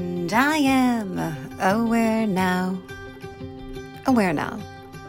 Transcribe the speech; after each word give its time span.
And 0.00 0.32
I 0.32 0.56
am 0.56 1.18
aware 1.60 2.26
now. 2.26 2.80
Aware 4.06 4.32
Now, 4.32 4.58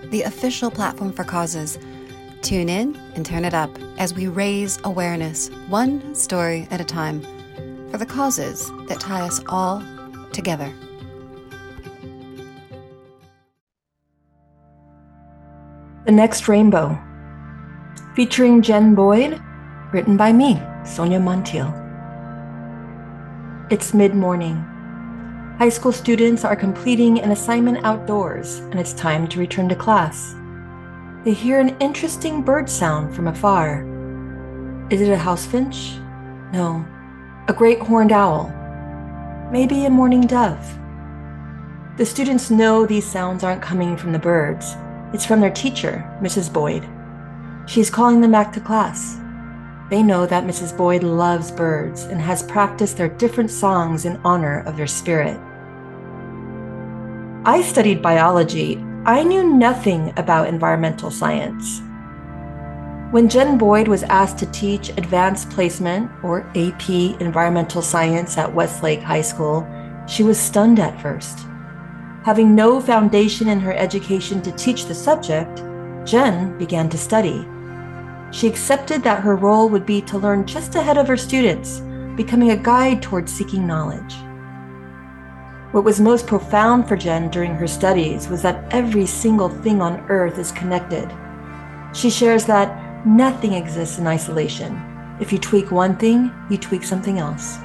the 0.09 0.23
official 0.23 0.69
platform 0.69 1.13
for 1.13 1.23
causes. 1.23 1.79
Tune 2.41 2.67
in 2.67 2.97
and 3.15 3.25
turn 3.25 3.45
it 3.45 3.53
up 3.53 3.69
as 3.97 4.13
we 4.13 4.27
raise 4.27 4.79
awareness, 4.83 5.47
one 5.69 6.13
story 6.13 6.67
at 6.71 6.81
a 6.81 6.83
time, 6.83 7.21
for 7.89 7.99
the 7.99 8.05
causes 8.05 8.69
that 8.89 8.99
tie 8.99 9.21
us 9.21 9.39
all 9.47 9.81
together. 10.33 10.69
The 16.05 16.11
Next 16.11 16.49
Rainbow, 16.49 16.99
featuring 18.13 18.61
Jenn 18.61 18.93
Boyd, 18.93 19.41
written 19.93 20.17
by 20.17 20.33
me, 20.33 20.55
Sonja 20.83 21.21
Montiel. 21.21 21.71
It's 23.71 23.93
mid 23.93 24.15
morning. 24.15 24.65
High 25.61 25.69
school 25.69 25.91
students 25.91 26.43
are 26.43 26.55
completing 26.55 27.21
an 27.21 27.29
assignment 27.29 27.85
outdoors, 27.85 28.57
and 28.71 28.79
it's 28.79 28.93
time 28.93 29.27
to 29.27 29.37
return 29.37 29.69
to 29.69 29.75
class. 29.75 30.33
They 31.23 31.33
hear 31.33 31.59
an 31.59 31.77
interesting 31.79 32.41
bird 32.41 32.67
sound 32.67 33.15
from 33.15 33.27
afar. 33.27 33.85
Is 34.89 35.01
it 35.01 35.11
a 35.11 35.17
house 35.19 35.45
finch? 35.45 35.99
No, 36.51 36.83
a 37.47 37.53
great 37.53 37.77
horned 37.77 38.11
owl. 38.11 38.51
Maybe 39.51 39.85
a 39.85 39.91
mourning 39.91 40.21
dove. 40.21 40.65
The 41.95 42.07
students 42.07 42.49
know 42.49 42.87
these 42.87 43.05
sounds 43.05 43.43
aren't 43.43 43.61
coming 43.61 43.95
from 43.95 44.13
the 44.13 44.17
birds. 44.17 44.75
It's 45.13 45.27
from 45.27 45.41
their 45.41 45.51
teacher, 45.51 46.03
Mrs. 46.23 46.51
Boyd. 46.51 46.89
She's 47.67 47.91
calling 47.91 48.19
them 48.19 48.31
back 48.31 48.51
to 48.53 48.61
class. 48.61 49.19
They 49.91 50.01
know 50.01 50.25
that 50.25 50.45
Mrs. 50.45 50.75
Boyd 50.75 51.03
loves 51.03 51.51
birds 51.51 52.05
and 52.05 52.19
has 52.19 52.41
practiced 52.41 52.97
their 52.97 53.09
different 53.09 53.51
songs 53.51 54.05
in 54.05 54.19
honor 54.23 54.61
of 54.61 54.75
their 54.75 54.87
spirit. 54.87 55.39
I 57.43 57.63
studied 57.63 58.03
biology. 58.03 58.77
I 59.03 59.23
knew 59.23 59.43
nothing 59.43 60.13
about 60.17 60.47
environmental 60.47 61.09
science. 61.09 61.81
When 63.09 63.27
Jenn 63.27 63.57
Boyd 63.57 63.87
was 63.87 64.03
asked 64.03 64.37
to 64.37 64.51
teach 64.51 64.89
advanced 64.89 65.49
placement, 65.49 66.11
or 66.23 66.47
AP, 66.55 66.87
environmental 67.19 67.81
science 67.81 68.37
at 68.37 68.53
Westlake 68.53 69.01
High 69.01 69.23
School, 69.23 69.67
she 70.07 70.21
was 70.21 70.39
stunned 70.39 70.79
at 70.79 71.01
first. 71.01 71.39
Having 72.25 72.53
no 72.53 72.79
foundation 72.79 73.49
in 73.49 73.59
her 73.59 73.73
education 73.73 74.43
to 74.43 74.51
teach 74.51 74.85
the 74.85 74.93
subject, 74.93 75.63
Jenn 76.05 76.55
began 76.59 76.89
to 76.89 76.97
study. 76.97 77.43
She 78.29 78.47
accepted 78.47 79.01
that 79.01 79.23
her 79.23 79.35
role 79.35 79.67
would 79.67 79.87
be 79.87 80.01
to 80.03 80.19
learn 80.19 80.45
just 80.45 80.75
ahead 80.75 80.99
of 80.99 81.07
her 81.07 81.17
students, 81.17 81.79
becoming 82.15 82.51
a 82.51 82.55
guide 82.55 83.01
towards 83.01 83.33
seeking 83.33 83.65
knowledge. 83.65 84.13
What 85.71 85.85
was 85.85 86.01
most 86.01 86.27
profound 86.27 86.89
for 86.89 86.97
Jenn 86.97 87.29
during 87.29 87.55
her 87.55 87.67
studies 87.67 88.27
was 88.27 88.41
that 88.41 88.65
every 88.73 89.05
single 89.05 89.47
thing 89.47 89.81
on 89.81 90.05
earth 90.09 90.37
is 90.37 90.51
connected. 90.51 91.09
She 91.93 92.09
shares 92.09 92.45
that 92.47 93.07
nothing 93.07 93.53
exists 93.53 93.97
in 93.97 94.05
isolation. 94.05 94.77
If 95.21 95.31
you 95.31 95.39
tweak 95.39 95.71
one 95.71 95.95
thing, 95.95 96.29
you 96.49 96.57
tweak 96.57 96.83
something 96.83 97.19
else. 97.19 97.57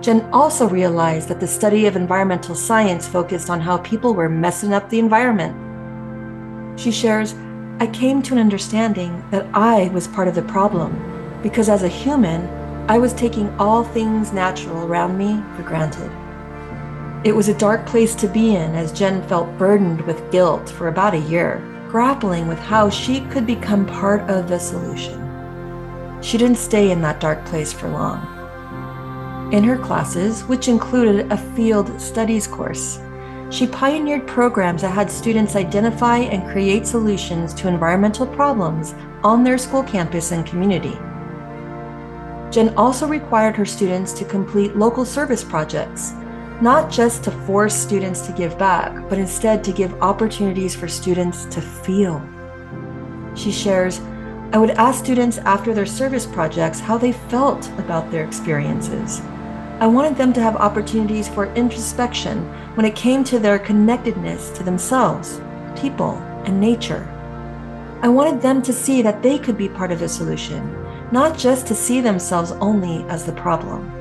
Jenn 0.00 0.28
also 0.32 0.68
realized 0.68 1.26
that 1.28 1.40
the 1.40 1.48
study 1.48 1.86
of 1.86 1.96
environmental 1.96 2.54
science 2.54 3.08
focused 3.08 3.50
on 3.50 3.60
how 3.60 3.78
people 3.78 4.14
were 4.14 4.28
messing 4.28 4.72
up 4.72 4.88
the 4.88 5.00
environment. 5.00 5.58
She 6.78 6.92
shares, 6.92 7.34
I 7.80 7.88
came 7.88 8.22
to 8.22 8.34
an 8.34 8.38
understanding 8.38 9.24
that 9.32 9.48
I 9.52 9.88
was 9.88 10.06
part 10.06 10.28
of 10.28 10.36
the 10.36 10.42
problem 10.42 10.94
because 11.42 11.68
as 11.68 11.82
a 11.82 11.88
human, 11.88 12.46
I 12.88 12.98
was 12.98 13.12
taking 13.14 13.52
all 13.58 13.82
things 13.82 14.32
natural 14.32 14.86
around 14.86 15.18
me 15.18 15.42
for 15.56 15.64
granted. 15.64 16.12
It 17.24 17.34
was 17.34 17.48
a 17.48 17.58
dark 17.58 17.84
place 17.84 18.14
to 18.14 18.28
be 18.28 18.54
in 18.54 18.76
as 18.76 18.92
Jenn 18.92 19.26
felt 19.26 19.58
burdened 19.58 20.02
with 20.02 20.30
guilt 20.30 20.68
for 20.70 20.86
about 20.86 21.14
a 21.14 21.18
year, 21.18 21.60
grappling 21.88 22.46
with 22.46 22.60
how 22.60 22.88
she 22.88 23.22
could 23.22 23.44
become 23.44 23.86
part 23.86 24.20
of 24.30 24.48
the 24.48 24.60
solution. 24.60 26.20
She 26.22 26.38
didn't 26.38 26.58
stay 26.58 26.92
in 26.92 27.00
that 27.02 27.18
dark 27.18 27.44
place 27.44 27.72
for 27.72 27.88
long. 27.88 28.22
In 29.52 29.64
her 29.64 29.76
classes, 29.76 30.44
which 30.44 30.68
included 30.68 31.32
a 31.32 31.36
field 31.36 32.00
studies 32.00 32.46
course, 32.46 33.00
she 33.50 33.66
pioneered 33.66 34.28
programs 34.28 34.82
that 34.82 34.90
had 34.90 35.10
students 35.10 35.56
identify 35.56 36.18
and 36.18 36.48
create 36.52 36.86
solutions 36.86 37.52
to 37.54 37.66
environmental 37.66 38.28
problems 38.28 38.94
on 39.24 39.42
their 39.42 39.58
school 39.58 39.82
campus 39.82 40.30
and 40.30 40.46
community. 40.46 40.96
Jenn 42.52 42.72
also 42.76 43.08
required 43.08 43.56
her 43.56 43.66
students 43.66 44.12
to 44.12 44.24
complete 44.24 44.76
local 44.76 45.04
service 45.04 45.42
projects 45.42 46.12
not 46.60 46.90
just 46.90 47.22
to 47.24 47.30
force 47.30 47.74
students 47.74 48.20
to 48.22 48.32
give 48.32 48.58
back, 48.58 49.08
but 49.08 49.18
instead 49.18 49.62
to 49.64 49.72
give 49.72 50.02
opportunities 50.02 50.74
for 50.74 50.88
students 50.88 51.44
to 51.46 51.60
feel. 51.60 52.20
She 53.34 53.52
shares, 53.52 54.00
I 54.52 54.58
would 54.58 54.70
ask 54.70 55.04
students 55.04 55.38
after 55.38 55.72
their 55.72 55.86
service 55.86 56.26
projects 56.26 56.80
how 56.80 56.98
they 56.98 57.12
felt 57.12 57.68
about 57.78 58.10
their 58.10 58.24
experiences. 58.24 59.20
I 59.78 59.86
wanted 59.86 60.16
them 60.16 60.32
to 60.32 60.40
have 60.40 60.56
opportunities 60.56 61.28
for 61.28 61.52
introspection 61.54 62.44
when 62.74 62.86
it 62.86 62.96
came 62.96 63.22
to 63.24 63.38
their 63.38 63.58
connectedness 63.58 64.50
to 64.50 64.64
themselves, 64.64 65.40
people, 65.76 66.14
and 66.44 66.60
nature. 66.60 67.06
I 68.02 68.08
wanted 68.08 68.42
them 68.42 68.62
to 68.62 68.72
see 68.72 69.02
that 69.02 69.22
they 69.22 69.38
could 69.38 69.56
be 69.56 69.68
part 69.68 69.92
of 69.92 70.00
the 70.00 70.08
solution, 70.08 70.74
not 71.12 71.38
just 71.38 71.66
to 71.68 71.74
see 71.74 72.00
themselves 72.00 72.52
only 72.52 73.04
as 73.08 73.24
the 73.24 73.32
problem. 73.32 73.97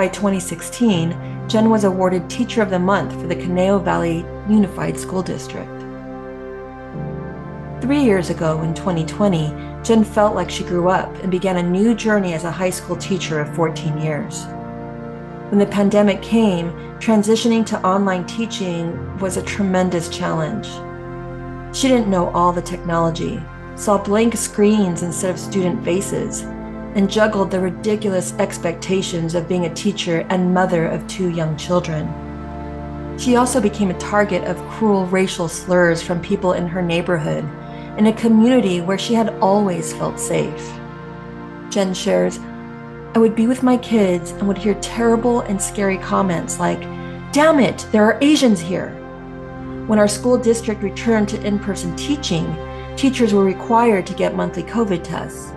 By 0.00 0.08
2016, 0.08 1.46
Jenn 1.46 1.68
was 1.68 1.84
awarded 1.84 2.30
Teacher 2.30 2.62
of 2.62 2.70
the 2.70 2.78
Month 2.78 3.12
for 3.20 3.26
the 3.26 3.36
Conejo 3.36 3.80
Valley 3.80 4.24
Unified 4.48 4.98
School 4.98 5.20
District. 5.20 5.68
Three 7.82 8.02
years 8.02 8.30
ago, 8.30 8.62
in 8.62 8.72
2020, 8.72 9.48
Jenn 9.82 10.02
felt 10.02 10.34
like 10.34 10.48
she 10.48 10.64
grew 10.64 10.88
up 10.88 11.14
and 11.16 11.30
began 11.30 11.58
a 11.58 11.62
new 11.62 11.94
journey 11.94 12.32
as 12.32 12.44
a 12.44 12.50
high 12.50 12.70
school 12.70 12.96
teacher 12.96 13.40
of 13.40 13.54
14 13.54 14.00
years. 14.00 14.46
When 15.50 15.58
the 15.58 15.66
pandemic 15.66 16.22
came, 16.22 16.72
transitioning 16.98 17.66
to 17.66 17.86
online 17.86 18.24
teaching 18.24 19.18
was 19.18 19.36
a 19.36 19.42
tremendous 19.42 20.08
challenge. 20.08 20.66
She 21.76 21.88
didn't 21.88 22.08
know 22.08 22.30
all 22.30 22.54
the 22.54 22.62
technology, 22.62 23.38
saw 23.76 24.02
blank 24.02 24.34
screens 24.34 25.02
instead 25.02 25.28
of 25.28 25.38
student 25.38 25.84
faces, 25.84 26.46
and 26.94 27.10
juggled 27.10 27.50
the 27.50 27.60
ridiculous 27.60 28.32
expectations 28.34 29.34
of 29.34 29.48
being 29.48 29.66
a 29.66 29.74
teacher 29.74 30.26
and 30.28 30.52
mother 30.52 30.86
of 30.86 31.06
two 31.06 31.30
young 31.30 31.56
children. 31.56 32.08
She 33.18 33.36
also 33.36 33.60
became 33.60 33.90
a 33.90 33.98
target 33.98 34.44
of 34.44 34.56
cruel 34.70 35.06
racial 35.06 35.48
slurs 35.48 36.02
from 36.02 36.22
people 36.22 36.54
in 36.54 36.66
her 36.66 36.82
neighborhood, 36.82 37.44
in 37.98 38.06
a 38.06 38.12
community 38.12 38.80
where 38.80 38.98
she 38.98 39.14
had 39.14 39.30
always 39.40 39.92
felt 39.92 40.18
safe. 40.18 40.72
Jenn 41.68 41.94
shares, 41.94 42.38
I 43.14 43.18
would 43.18 43.34
be 43.34 43.46
with 43.46 43.62
my 43.62 43.76
kids 43.76 44.30
and 44.30 44.48
would 44.48 44.58
hear 44.58 44.74
terrible 44.80 45.40
and 45.42 45.60
scary 45.60 45.98
comments 45.98 46.58
like, 46.58 46.80
Damn 47.32 47.60
it, 47.60 47.86
there 47.92 48.04
are 48.04 48.18
Asians 48.20 48.58
here. 48.58 48.90
When 49.86 49.98
our 49.98 50.08
school 50.08 50.38
district 50.38 50.82
returned 50.82 51.28
to 51.28 51.44
in 51.44 51.58
person 51.58 51.94
teaching, 51.96 52.56
teachers 52.96 53.32
were 53.32 53.44
required 53.44 54.06
to 54.06 54.14
get 54.14 54.34
monthly 54.34 54.62
COVID 54.62 55.04
tests. 55.04 55.52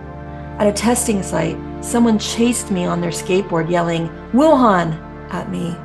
At 0.59 0.67
a 0.67 0.71
testing 0.71 1.23
site, 1.23 1.57
someone 1.83 2.19
chased 2.19 2.69
me 2.69 2.85
on 2.85 3.01
their 3.01 3.09
skateboard 3.09 3.69
yelling, 3.71 4.07
Wuhan, 4.33 4.93
at 5.31 5.49
me. 5.49 5.75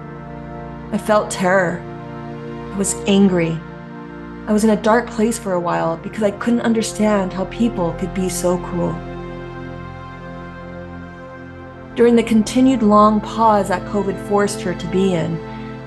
I 0.93 0.99
felt 0.99 1.31
terror. 1.31 1.81
I 2.73 2.77
was 2.77 2.95
angry. 3.07 3.59
I 4.47 4.53
was 4.53 4.65
in 4.65 4.71
a 4.71 4.83
dark 4.83 5.09
place 5.09 5.39
for 5.39 5.55
a 5.55 5.61
while 5.61 5.97
because 5.97 6.23
I 6.23 6.33
couldn't 6.33 6.61
understand 6.61 7.33
how 7.33 7.47
people 7.47 7.95
could 7.95 8.13
be 8.13 8.29
so 8.29 8.59
cruel. 8.59 8.93
During 11.95 12.15
the 12.15 12.23
continued 12.23 12.83
long 12.83 13.21
pause 13.23 13.69
that 13.69 13.83
COVID 13.91 14.29
forced 14.29 14.61
her 14.61 14.75
to 14.75 14.87
be 14.89 15.15
in, 15.15 15.37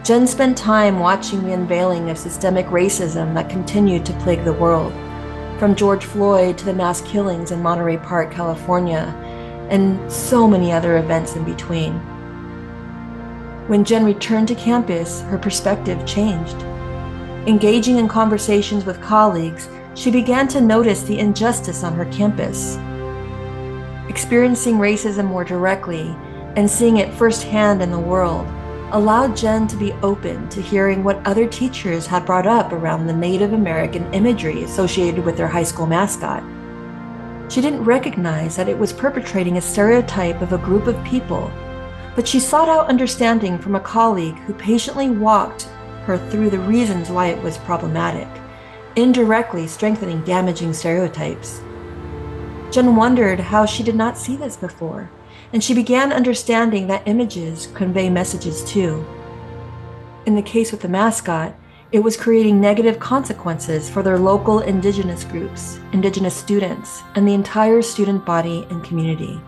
Jenn 0.04 0.26
spent 0.26 0.58
time 0.58 1.00
watching 1.00 1.44
the 1.44 1.54
unveiling 1.54 2.10
of 2.10 2.18
systemic 2.18 2.66
racism 2.66 3.36
that 3.36 3.50
continued 3.50 4.06
to 4.08 4.14
plague 4.14 4.44
the 4.44 4.54
world 4.54 4.92
from 5.62 5.76
George 5.76 6.06
Floyd 6.06 6.58
to 6.58 6.66
the 6.66 6.74
mass 6.74 7.02
killings 7.02 7.52
in 7.52 7.62
Monterey 7.62 7.98
Park, 7.98 8.32
California, 8.32 9.14
and 9.70 10.12
so 10.12 10.48
many 10.48 10.72
other 10.72 10.98
events 10.98 11.36
in 11.36 11.44
between. 11.44 11.94
When 13.68 13.86
Jenn 13.86 14.04
returned 14.04 14.48
to 14.48 14.56
campus, 14.56 15.22
her 15.22 15.38
perspective 15.38 16.04
changed. 16.04 16.60
Engaging 17.46 17.98
in 17.98 18.08
conversations 18.08 18.86
with 18.86 19.04
colleagues, 19.04 19.70
she 19.94 20.10
began 20.10 20.48
to 20.48 20.62
notice 20.62 21.04
the 21.04 21.20
injustice 21.20 21.84
on 21.84 21.94
her 21.94 22.06
campus. 22.06 22.78
Experiencing 24.10 24.78
racism 24.78 25.26
more 25.26 25.44
directly 25.44 26.08
and 26.56 26.68
seeing 26.68 26.98
it 26.98 27.14
firsthand 27.14 27.84
in 27.84 27.92
the 27.92 28.00
world 28.00 28.48
allowed 28.94 29.36
Jenn 29.36 29.68
to 29.68 29.76
be 29.76 29.94
open 30.04 30.48
to 30.50 30.62
hearing 30.62 31.04
what 31.04 31.26
other 31.26 31.48
teachers 31.48 32.06
had 32.06 32.26
brought 32.26 32.48
up 32.48 32.72
around 32.72 33.08
the 33.08 33.14
Native 33.14 33.54
American 33.54 34.14
imagery 34.14 34.64
associated 34.64 35.26
with 35.26 35.38
their 35.38 35.48
high 35.48 35.64
school 35.64 35.88
mascot. 35.88 36.44
She 37.52 37.62
didn't 37.62 37.84
recognize 37.84 38.56
that 38.56 38.70
it 38.70 38.78
was 38.78 38.94
perpetrating 38.94 39.58
a 39.58 39.62
stereotype 39.62 40.42
of 40.42 40.54
a 40.54 40.58
group 40.58 40.88
of 40.88 41.04
people 41.04 41.52
but 42.16 42.28
she 42.28 42.40
sought 42.40 42.70
out 42.70 42.88
understanding 42.88 43.58
from 43.58 43.76
a 43.76 43.80
colleague 43.80 44.38
who 44.40 44.54
patiently 44.54 45.10
walked 45.10 45.64
her 46.06 46.18
through 46.30 46.50
the 46.50 46.60
reasons 46.60 47.10
why 47.10 47.28
it 47.28 47.42
was 47.42 47.58
problematic, 47.60 48.28
indirectly 48.96 49.68
strengthening 49.68 50.22
damaging 50.24 50.74
stereotypes. 50.74 51.62
Jenn 52.72 52.96
wondered 52.96 53.40
how 53.40 53.66
she 53.66 53.84
did 53.84 53.96
not 53.96 54.18
see 54.18 54.36
this 54.36 54.58
before, 54.58 55.10
and 55.54 55.64
she 55.64 55.74
began 55.74 56.14
understanding 56.14 56.88
that 56.88 57.08
images 57.08 57.68
convey 57.74 58.10
messages 58.10 58.64
too. 58.64 59.06
In 60.26 60.36
the 60.36 60.42
case 60.42 60.72
with 60.72 60.82
the 60.82 60.88
mascot, 60.88 61.56
it 61.92 62.00
was 62.00 62.16
creating 62.16 62.62
negative 62.62 63.00
consequences 63.00 63.90
for 63.90 64.02
their 64.02 64.18
local 64.18 64.60
indigenous 64.60 65.26
groups, 65.26 65.80
indigenous 65.92 66.36
students, 66.36 67.02
and 67.16 67.28
the 67.28 67.34
entire 67.34 67.82
student 67.82 68.26
body 68.26 68.66
and 68.70 68.84
community. 68.84 69.42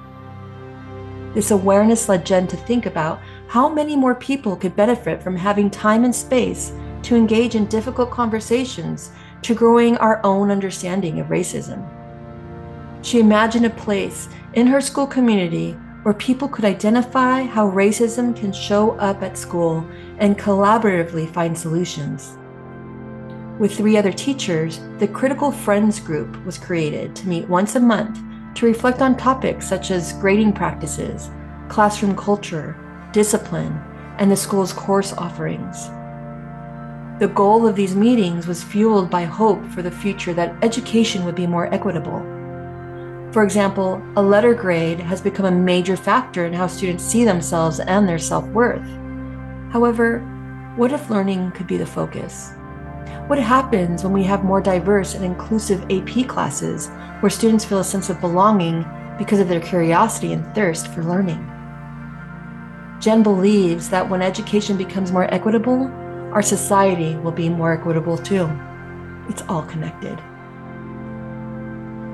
This 1.33 1.51
awareness 1.51 2.09
led 2.09 2.25
Jenn 2.25 2.47
to 2.47 2.57
think 2.57 2.85
about 2.85 3.21
how 3.47 3.69
many 3.69 3.95
more 3.95 4.15
people 4.15 4.55
could 4.55 4.75
benefit 4.75 5.23
from 5.23 5.37
having 5.37 5.69
time 5.69 6.03
and 6.03 6.13
space 6.13 6.73
to 7.03 7.15
engage 7.15 7.55
in 7.55 7.65
difficult 7.67 8.11
conversations 8.11 9.11
to 9.41 9.55
growing 9.55 9.97
our 9.97 10.19
own 10.25 10.51
understanding 10.51 11.19
of 11.19 11.27
racism. 11.27 11.87
She 13.03 13.19
imagined 13.19 13.65
a 13.65 13.69
place 13.69 14.27
in 14.53 14.67
her 14.67 14.81
school 14.81 15.07
community 15.07 15.77
where 16.03 16.13
people 16.13 16.47
could 16.47 16.65
identify 16.65 17.43
how 17.43 17.69
racism 17.69 18.35
can 18.35 18.51
show 18.51 18.91
up 18.91 19.23
at 19.23 19.37
school 19.37 19.85
and 20.19 20.37
collaboratively 20.37 21.33
find 21.33 21.57
solutions. 21.57 22.37
With 23.59 23.75
three 23.75 23.97
other 23.97 24.11
teachers, 24.11 24.79
the 24.99 25.07
Critical 25.07 25.51
Friends 25.51 25.99
Group 25.99 26.43
was 26.45 26.57
created 26.57 27.15
to 27.15 27.27
meet 27.27 27.47
once 27.47 27.75
a 27.75 27.79
month 27.79 28.19
to 28.55 28.65
reflect 28.65 29.01
on 29.01 29.15
topics 29.15 29.67
such 29.67 29.91
as 29.91 30.13
grading 30.13 30.53
practices, 30.53 31.29
classroom 31.69 32.15
culture, 32.15 32.77
discipline, 33.13 33.79
and 34.17 34.29
the 34.29 34.35
school's 34.35 34.73
course 34.73 35.13
offerings. 35.13 35.89
The 37.19 37.31
goal 37.33 37.67
of 37.67 37.75
these 37.75 37.95
meetings 37.95 38.47
was 38.47 38.63
fueled 38.63 39.09
by 39.09 39.23
hope 39.23 39.63
for 39.67 39.81
the 39.81 39.91
future 39.91 40.33
that 40.33 40.55
education 40.63 41.23
would 41.23 41.35
be 41.35 41.47
more 41.47 41.73
equitable. 41.73 42.21
For 43.33 43.43
example, 43.43 43.99
a 44.15 44.21
letter 44.21 44.53
grade 44.53 44.99
has 44.99 45.19
become 45.19 45.47
a 45.47 45.51
major 45.51 45.97
factor 45.97 46.45
in 46.45 46.53
how 46.53 46.67
students 46.67 47.03
see 47.03 47.25
themselves 47.25 47.79
and 47.79 48.07
their 48.07 48.19
self 48.19 48.45
worth. 48.49 48.87
However, 49.71 50.19
what 50.75 50.91
if 50.91 51.09
learning 51.09 51.51
could 51.53 51.65
be 51.65 51.77
the 51.77 51.85
focus? 51.85 52.51
What 53.25 53.39
happens 53.39 54.03
when 54.03 54.13
we 54.13 54.23
have 54.25 54.43
more 54.43 54.61
diverse 54.61 55.15
and 55.15 55.25
inclusive 55.25 55.81
AP 55.89 56.27
classes 56.27 56.89
where 57.21 57.31
students 57.31 57.65
feel 57.65 57.79
a 57.79 57.83
sense 57.83 58.11
of 58.11 58.21
belonging 58.21 58.85
because 59.17 59.39
of 59.39 59.49
their 59.49 59.61
curiosity 59.61 60.33
and 60.33 60.45
thirst 60.53 60.89
for 60.89 61.03
learning? 61.03 61.43
Jenn 62.99 63.23
believes 63.23 63.89
that 63.89 64.07
when 64.07 64.21
education 64.21 64.77
becomes 64.77 65.11
more 65.11 65.33
equitable, 65.33 65.87
our 66.33 66.43
society 66.43 67.15
will 67.15 67.31
be 67.31 67.49
more 67.49 67.73
equitable 67.73 68.17
too. 68.17 68.47
It's 69.27 69.41
all 69.49 69.63
connected. 69.63 70.21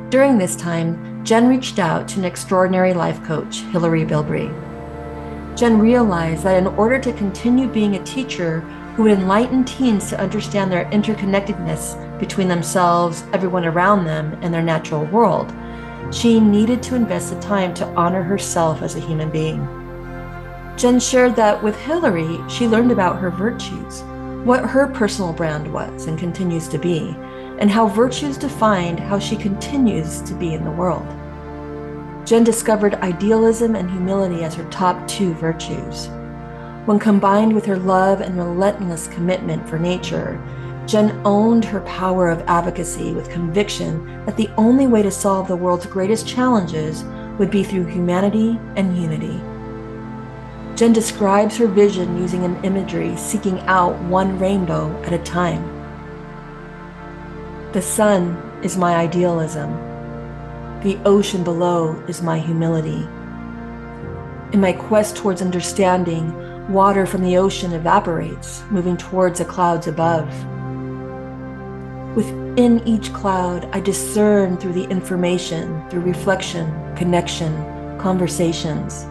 During 0.10 0.40
this 0.40 0.56
time, 0.56 1.24
Jenn 1.24 1.48
reached 1.48 1.78
out 1.78 2.08
to 2.08 2.20
an 2.20 2.26
extraordinary 2.26 2.96
life 2.96 3.24
coach, 3.24 3.58
Hillary 3.72 4.04
Bilbrey. 4.04 4.50
Jenn 5.56 5.78
realized 5.78 6.42
that 6.44 6.58
in 6.58 6.66
order 6.66 6.98
to 6.98 7.14
continue 7.14 7.68
being 7.68 7.96
a 7.96 8.04
teacher 8.04 8.62
who 8.96 9.04
would 9.04 9.12
enlighten 9.12 9.64
teens 9.64 10.10
to 10.10 10.20
understand 10.20 10.72
their 10.72 10.86
interconnectedness 10.86 12.20
between 12.20 12.48
themselves, 12.48 13.24
everyone 13.34 13.66
around 13.66 14.06
them, 14.06 14.36
and 14.42 14.52
their 14.52 14.64
natural 14.64 15.06
world, 15.06 15.54
she 16.12 16.40
needed 16.40 16.82
to 16.82 16.96
invest 16.96 17.32
the 17.32 17.40
time 17.40 17.76
to 17.76 17.86
honor 17.90 18.24
herself 18.24 18.82
as 18.82 18.96
a 18.96 19.00
human 19.00 19.30
being. 19.30 19.60
Jenn 20.76 21.00
shared 21.00 21.36
that 21.36 21.62
with 21.62 21.80
Hillary, 21.82 22.40
she 22.50 22.68
learned 22.68 22.92
about 22.92 23.20
her 23.20 23.30
virtues, 23.30 24.02
what 24.44 24.66
her 24.66 24.88
personal 24.88 25.34
brand 25.34 25.72
was 25.72 26.08
and 26.08 26.18
continues 26.18 26.68
to 26.70 26.80
be, 26.80 27.16
and 27.60 27.70
how 27.70 27.88
virtues 27.88 28.38
defined 28.38 29.00
how 29.00 29.20
she 29.20 29.36
continues 29.36 30.22
to 30.22 30.34
be 30.34 30.54
in 30.54 30.64
the 30.64 30.72
world. 30.72 31.06
Jenn 32.26 32.44
discovered 32.44 32.96
idealism 32.96 33.76
and 33.76 33.90
humility 33.90 34.44
as 34.44 34.56
her 34.56 34.70
top 34.70 35.08
two 35.08 35.34
virtues. 35.36 36.08
When 36.86 37.00
combined 37.00 37.54
with 37.54 37.66
her 37.66 37.78
love 37.78 38.22
and 38.22 38.38
relentless 38.38 39.08
commitment 39.08 39.68
for 39.68 39.78
nature, 39.78 40.42
Jenn 40.88 41.22
owned 41.26 41.66
her 41.66 41.82
power 41.82 42.30
of 42.30 42.42
advocacy 42.48 43.14
with 43.14 43.30
conviction 43.30 44.26
that 44.26 44.38
the 44.38 44.50
only 44.58 44.88
way 44.88 45.04
to 45.04 45.12
solve 45.12 45.48
the 45.48 45.56
world's 45.56 45.86
greatest 45.86 46.28
challenges 46.28 47.04
would 47.38 47.52
be 47.52 47.64
through 47.64 47.86
humanity 47.86 48.60
and 48.76 48.98
unity. 48.98 49.40
Jenn 50.76 50.94
describes 50.94 51.58
her 51.58 51.68
vision 51.68 52.18
using 52.18 52.46
an 52.46 52.64
imagery 52.64 53.16
seeking 53.18 53.60
out 53.62 54.00
one 54.04 54.40
rainbow 54.40 54.90
at 55.04 55.14
a 55.14 55.20
time. 55.20 55.79
The 57.72 57.84
sun 57.84 58.36
is 58.64 58.78
my 58.78 58.96
idealism. 58.96 59.72
The 60.82 60.98
ocean 61.06 61.44
below 61.44 62.04
is 62.08 62.20
my 62.20 62.40
humility. 62.40 63.08
In 64.54 64.60
my 64.60 64.74
quest 64.74 65.16
towards 65.16 65.44
understanding, 65.44 66.34
water 66.68 67.06
from 67.06 67.22
the 67.22 67.38
ocean 67.38 67.74
evaporates, 67.74 68.64
moving 68.72 68.98
towards 68.98 69.38
the 69.38 69.46
clouds 69.46 69.86
above. 69.86 70.28
Within 72.16 72.82
each 72.88 73.14
cloud, 73.14 73.70
I 73.72 73.82
discern 73.82 74.58
through 74.58 74.74
the 74.74 74.90
information, 74.90 75.88
through 75.92 76.02
reflection, 76.02 76.96
connection, 76.96 77.54
conversations. 78.00 79.04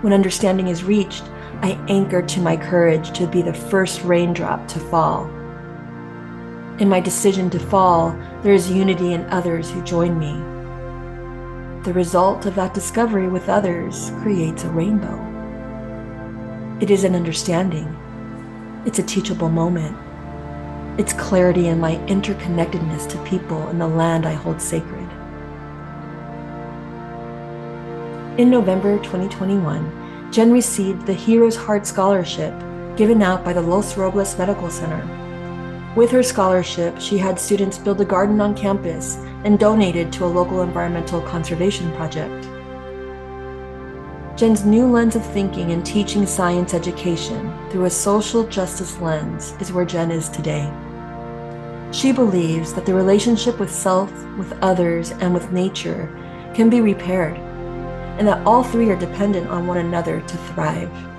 When 0.00 0.14
understanding 0.14 0.68
is 0.68 0.84
reached, 0.84 1.24
I 1.60 1.78
anchor 1.86 2.22
to 2.22 2.40
my 2.40 2.56
courage 2.56 3.12
to 3.18 3.26
be 3.26 3.42
the 3.42 3.52
first 3.52 4.02
raindrop 4.04 4.66
to 4.68 4.80
fall. 4.80 5.30
In 6.80 6.88
my 6.88 6.98
decision 6.98 7.50
to 7.50 7.58
fall, 7.58 8.18
there 8.42 8.54
is 8.54 8.70
unity 8.70 9.12
in 9.12 9.26
others 9.26 9.70
who 9.70 9.84
join 9.84 10.18
me. 10.18 10.32
The 11.84 11.92
result 11.92 12.46
of 12.46 12.54
that 12.54 12.72
discovery 12.72 13.28
with 13.28 13.50
others 13.50 14.10
creates 14.22 14.64
a 14.64 14.70
rainbow. 14.70 15.18
It 16.80 16.90
is 16.90 17.04
an 17.04 17.14
understanding. 17.14 17.94
It's 18.86 18.98
a 18.98 19.02
teachable 19.02 19.50
moment. 19.50 19.94
It's 20.98 21.12
clarity 21.12 21.68
in 21.68 21.80
my 21.80 21.96
interconnectedness 22.06 23.06
to 23.10 23.24
people 23.24 23.68
and 23.68 23.78
the 23.78 23.86
land 23.86 24.24
I 24.24 24.32
hold 24.32 24.62
sacred. 24.62 25.06
In 28.38 28.48
November 28.48 28.96
2021, 29.00 30.32
Jenn 30.32 30.50
received 30.50 31.04
the 31.04 31.12
Hero's 31.12 31.56
Heart 31.56 31.86
Scholarship 31.86 32.54
given 32.96 33.20
out 33.20 33.44
by 33.44 33.52
the 33.52 33.60
Los 33.60 33.98
Robles 33.98 34.38
Medical 34.38 34.70
Center 34.70 35.19
with 35.96 36.10
her 36.12 36.22
scholarship, 36.22 37.00
she 37.00 37.18
had 37.18 37.38
students 37.38 37.76
build 37.76 38.00
a 38.00 38.04
garden 38.04 38.40
on 38.40 38.56
campus 38.56 39.16
and 39.44 39.58
donated 39.58 40.12
to 40.12 40.24
a 40.24 40.26
local 40.26 40.62
environmental 40.62 41.20
conservation 41.20 41.90
project. 41.96 42.48
Jenn's 44.38 44.64
new 44.64 44.86
lens 44.86 45.16
of 45.16 45.26
thinking 45.26 45.72
and 45.72 45.84
teaching 45.84 46.26
science 46.26 46.74
education 46.74 47.52
through 47.70 47.86
a 47.86 47.90
social 47.90 48.46
justice 48.46 48.98
lens 49.00 49.52
is 49.60 49.72
where 49.72 49.84
Jenn 49.84 50.12
is 50.12 50.28
today. 50.28 50.72
She 51.92 52.12
believes 52.12 52.72
that 52.74 52.86
the 52.86 52.94
relationship 52.94 53.58
with 53.58 53.70
self, 53.70 54.12
with 54.38 54.52
others, 54.62 55.10
and 55.10 55.34
with 55.34 55.50
nature 55.50 56.08
can 56.54 56.70
be 56.70 56.80
repaired, 56.80 57.36
and 58.16 58.28
that 58.28 58.46
all 58.46 58.62
three 58.62 58.90
are 58.90 58.96
dependent 58.96 59.48
on 59.48 59.66
one 59.66 59.78
another 59.78 60.20
to 60.20 60.36
thrive. 60.36 61.09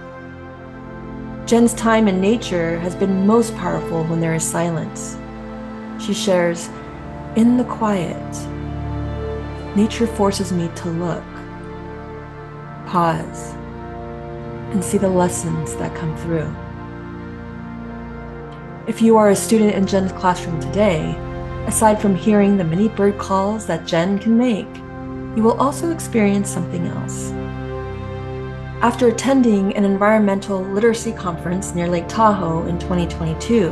Jenn's 1.51 1.73
time 1.73 2.07
in 2.07 2.21
nature 2.21 2.79
has 2.79 2.95
been 2.95 3.27
most 3.27 3.53
powerful 3.57 4.05
when 4.05 4.21
there 4.21 4.33
is 4.33 4.41
silence. 4.41 5.17
She 6.01 6.13
shares, 6.13 6.69
In 7.35 7.57
the 7.57 7.65
quiet, 7.65 8.15
nature 9.75 10.07
forces 10.07 10.53
me 10.53 10.69
to 10.75 10.87
look, 10.87 11.25
pause, 12.85 13.51
and 14.71 14.81
see 14.81 14.97
the 14.97 15.09
lessons 15.09 15.75
that 15.75 15.93
come 15.93 16.15
through. 16.19 16.49
If 18.87 19.01
you 19.01 19.17
are 19.17 19.31
a 19.31 19.35
student 19.35 19.75
in 19.75 19.85
Jenn's 19.85 20.13
classroom 20.13 20.61
today, 20.61 21.13
aside 21.67 22.01
from 22.01 22.15
hearing 22.15 22.55
the 22.55 22.63
many 22.63 22.87
bird 22.87 23.17
calls 23.17 23.65
that 23.65 23.85
Jenn 23.85 24.19
can 24.19 24.37
make, 24.37 24.73
you 25.35 25.43
will 25.43 25.59
also 25.59 25.91
experience 25.91 26.49
something 26.49 26.87
else. 26.87 27.33
After 28.81 29.09
attending 29.09 29.77
an 29.77 29.85
environmental 29.85 30.59
literacy 30.59 31.11
conference 31.11 31.75
near 31.75 31.87
Lake 31.87 32.07
Tahoe 32.07 32.65
in 32.65 32.79
2022 32.79 33.67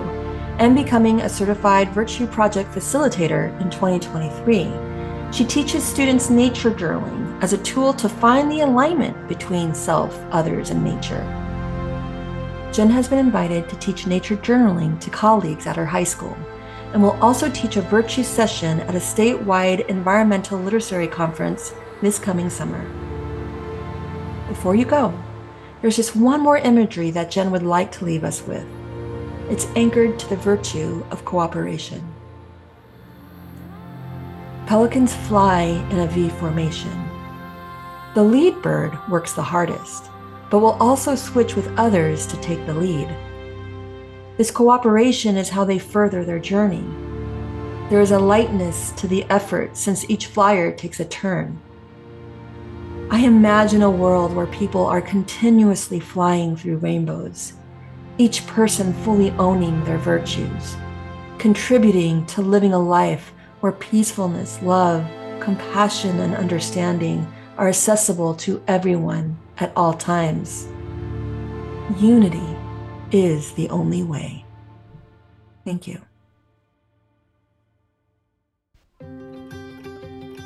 and 0.60 0.76
becoming 0.76 1.22
a 1.22 1.30
certified 1.30 1.90
Virtue 1.90 2.28
Project 2.28 2.72
facilitator 2.72 3.60
in 3.60 3.72
2023, 3.72 4.72
she 5.34 5.46
teaches 5.46 5.84
students 5.84 6.30
nature 6.30 6.70
journaling 6.70 7.42
as 7.42 7.54
a 7.54 7.64
tool 7.64 7.92
to 7.94 8.08
find 8.08 8.52
the 8.52 8.60
alignment 8.60 9.28
between 9.28 9.74
self, 9.74 10.16
others, 10.30 10.70
and 10.70 10.84
nature. 10.84 11.24
Jenn 12.72 12.92
has 12.92 13.08
been 13.08 13.18
invited 13.18 13.68
to 13.68 13.80
teach 13.80 14.06
nature 14.06 14.38
journaling 14.38 15.00
to 15.00 15.10
colleagues 15.10 15.66
at 15.66 15.76
her 15.76 15.88
high 15.88 16.04
school 16.04 16.38
and 16.94 17.02
will 17.02 17.18
also 17.20 17.50
teach 17.50 17.78
a 17.78 17.82
virtue 17.82 18.22
session 18.22 18.82
at 18.82 18.94
a 18.94 19.00
statewide 19.00 19.88
environmental 19.88 20.60
literacy 20.60 21.08
conference 21.08 21.74
this 22.00 22.20
coming 22.20 22.48
summer. 22.48 23.09
Before 24.50 24.76
you 24.76 24.84
go, 24.84 25.14
there's 25.82 25.96
just 25.96 26.16
one 26.16 26.42
more 26.42 26.58
imagery 26.58 27.12
that 27.12 27.32
Jenn 27.32 27.52
would 27.52 27.64
like 27.64 27.92
to 27.94 28.06
leave 28.06 28.24
us 28.24 28.46
with. 28.46 28.66
It's 29.48 29.68
anchored 29.76 30.20
to 30.20 30.28
the 30.28 30.36
virtue 30.36 31.06
of 31.12 31.24
cooperation. 31.24 32.04
Pelicans 34.66 35.16
fly 35.16 35.62
in 35.92 36.00
a 36.00 36.08
V 36.08 36.30
formation. 36.30 37.10
The 38.16 38.24
lead 38.24 38.60
bird 38.62 38.98
works 39.08 39.34
the 39.34 39.44
hardest, 39.44 40.10
but 40.50 40.60
will 40.60 40.78
also 40.80 41.16
switch 41.16 41.56
with 41.56 41.72
others 41.78 42.26
to 42.28 42.38
take 42.38 42.66
the 42.66 42.74
lead. 42.74 43.08
This 44.38 44.50
cooperation 44.52 45.38
is 45.38 45.50
how 45.50 45.64
they 45.64 45.78
further 45.78 46.26
their 46.26 46.40
journey. 46.40 46.84
There 47.90 48.02
is 48.02 48.12
a 48.12 48.20
lightness 48.20 48.92
to 48.94 49.08
the 49.08 49.26
effort 49.26 49.78
since 49.78 50.10
each 50.10 50.26
flyer 50.26 50.72
takes 50.72 51.00
a 51.00 51.06
turn. 51.06 51.62
I 53.12 53.22
imagine 53.22 53.82
a 53.82 53.90
world 53.90 54.36
where 54.36 54.46
people 54.46 54.86
are 54.86 55.02
continuously 55.02 56.00
flying 56.00 56.56
through 56.56 56.78
rainbows, 56.78 57.54
each 58.20 58.46
person 58.46 58.94
fully 59.04 59.32
owning 59.32 59.84
their 59.84 59.98
virtues, 59.98 60.76
contributing 61.40 62.24
to 62.28 62.44
living 62.44 62.74
a 62.74 62.80
life 62.80 63.34
where 63.62 63.72
peacefulness, 63.72 64.62
love, 64.62 65.10
compassion, 65.40 66.20
and 66.20 66.36
understanding 66.36 67.26
are 67.58 67.68
accessible 67.68 68.36
to 68.36 68.62
everyone 68.68 69.36
at 69.58 69.74
all 69.76 69.94
times. 69.94 70.68
Unity 71.98 72.56
is 73.12 73.54
the 73.54 73.70
only 73.70 74.04
way. 74.04 74.46
Thank 75.66 75.88
you. 75.88 76.00